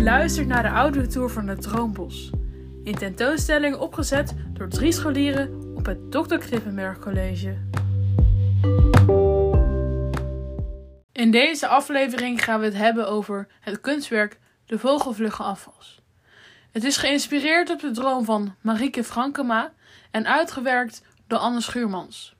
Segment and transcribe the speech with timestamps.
[0.00, 2.30] Je luistert naar de audiotour van het Droombos.
[2.84, 6.36] In tentoonstelling opgezet door drie scholieren op het Dr.
[6.36, 7.56] Krippenberg College.
[11.12, 16.02] In deze aflevering gaan we het hebben over het kunstwerk De Vogelvlugge Afwas.
[16.70, 19.72] Het is geïnspireerd op de droom van Marieke Frankema
[20.10, 22.36] en uitgewerkt door Anne Schuurmans.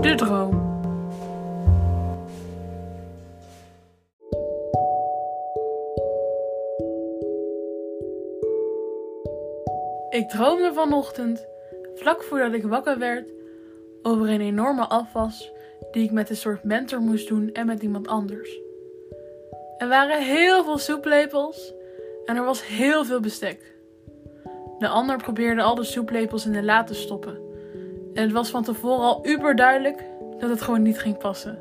[0.00, 0.71] De droom.
[10.12, 11.46] Ik droomde vanochtend,
[11.94, 13.32] vlak voordat ik wakker werd,
[14.02, 15.52] over een enorme afwas
[15.90, 18.60] die ik met een soort mentor moest doen en met iemand anders.
[19.78, 21.74] Er waren heel veel soeplepels
[22.24, 23.74] en er was heel veel bestek.
[24.78, 27.38] De ander probeerde al de soeplepels in de la te stoppen.
[28.14, 30.04] En het was van tevoren al uber duidelijk
[30.38, 31.58] dat het gewoon niet ging passen.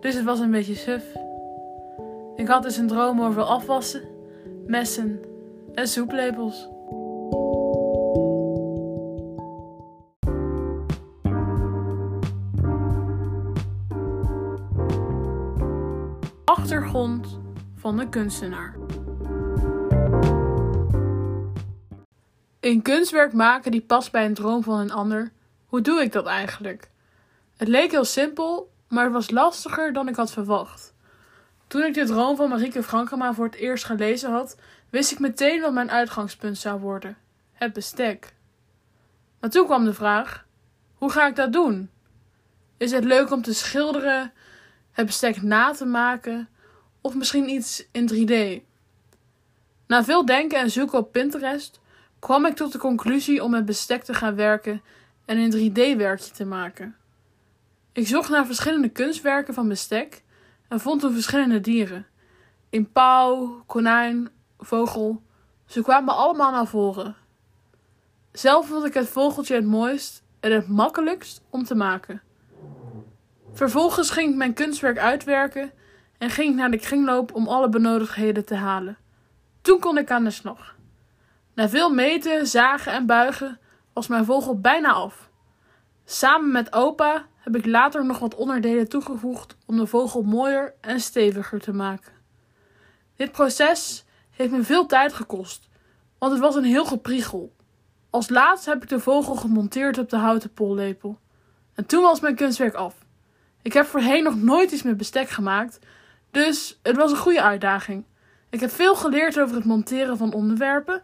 [0.00, 1.04] Dus het was een beetje suf.
[2.36, 4.02] Ik had dus een droom over afwassen,
[4.66, 5.20] messen
[5.74, 6.74] en soeplepels.
[16.66, 17.38] Achtergrond
[17.76, 18.76] van de kunstenaar.
[22.60, 25.32] Een kunstwerk maken die past bij een droom van een ander.
[25.66, 26.90] Hoe doe ik dat eigenlijk?
[27.56, 30.94] Het leek heel simpel, maar het was lastiger dan ik had verwacht.
[31.66, 34.56] Toen ik de droom van Marieke Frankema voor het eerst gelezen had,
[34.90, 37.16] wist ik meteen wat mijn uitgangspunt zou worden:
[37.52, 38.34] het bestek.
[39.40, 40.46] Maar toen kwam de vraag:
[40.94, 41.90] hoe ga ik dat doen?
[42.76, 44.32] Is het leuk om te schilderen,
[44.92, 46.48] het bestek na te maken
[47.06, 48.64] of misschien iets in 3D?
[49.86, 51.80] Na veel denken en zoeken op Pinterest
[52.18, 54.82] kwam ik tot de conclusie om met bestek te gaan werken
[55.24, 56.96] en een 3D-werkje te maken.
[57.92, 60.22] Ik zocht naar verschillende kunstwerken van bestek
[60.68, 62.06] en vond toen verschillende dieren.
[62.70, 64.28] Een pauw, konijn,
[64.58, 65.22] vogel.
[65.66, 67.16] Ze kwamen allemaal naar voren.
[68.32, 72.22] Zelf vond ik het vogeltje het mooist en het makkelijkst om te maken.
[73.52, 75.72] Vervolgens ging ik mijn kunstwerk uitwerken
[76.18, 78.96] en ging ik naar de kringloop om alle benodigdheden te halen.
[79.60, 80.76] Toen kon ik aan de slag.
[81.54, 83.58] Na veel meten, zagen en buigen
[83.92, 85.30] was mijn vogel bijna af.
[86.04, 91.00] Samen met opa heb ik later nog wat onderdelen toegevoegd om de vogel mooier en
[91.00, 92.12] steviger te maken.
[93.16, 95.68] Dit proces heeft me veel tijd gekost,
[96.18, 97.54] want het was een heel gepriegel.
[98.10, 101.18] Als laatst heb ik de vogel gemonteerd op de houten pollepel.
[101.74, 102.94] En toen was mijn kunstwerk af.
[103.62, 105.78] Ik heb voorheen nog nooit iets met bestek gemaakt,
[106.36, 108.04] dus het was een goede uitdaging.
[108.50, 111.02] Ik heb veel geleerd over het monteren van onderwerpen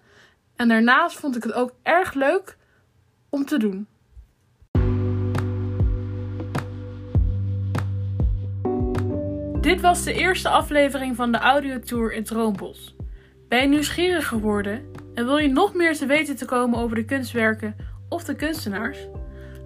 [0.56, 2.56] en daarnaast vond ik het ook erg leuk
[3.28, 3.86] om te doen.
[9.60, 12.94] Dit was de eerste aflevering van de audiotour in Droombos.
[13.48, 17.04] Ben je nieuwsgierig geworden en wil je nog meer te weten te komen over de
[17.04, 17.76] kunstwerken
[18.08, 18.98] of de kunstenaars?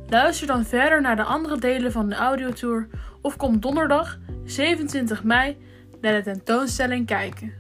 [0.09, 2.89] Luister dan verder naar de andere delen van de audiotour
[3.21, 5.57] of kom donderdag 27 mei
[6.01, 7.53] naar de tentoonstelling kijken.